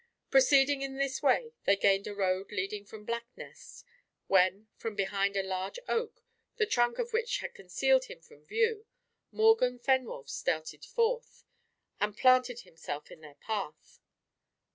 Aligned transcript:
Proceeding 0.31 0.81
in 0.81 0.97
this 0.97 1.21
way, 1.21 1.53
they 1.65 1.75
gained 1.75 2.07
a 2.07 2.15
road 2.15 2.51
leading 2.51 2.85
from 2.85 3.05
Blacknest, 3.05 3.83
when, 4.25 4.67
from 4.75 4.95
behind 4.95 5.37
a 5.37 5.43
large 5.43 5.77
oak, 5.87 6.23
the 6.55 6.65
trunk 6.65 6.97
of 6.97 7.13
which 7.13 7.37
had 7.37 7.53
concealed 7.53 8.05
him 8.05 8.19
from 8.19 8.43
view, 8.43 8.87
Morgan 9.31 9.77
Fenwolf 9.77 10.27
started 10.27 10.83
forth, 10.83 11.43
and 11.99 12.17
planted 12.17 12.61
himself 12.61 13.11
in 13.11 13.21
their 13.21 13.35
path. 13.35 13.99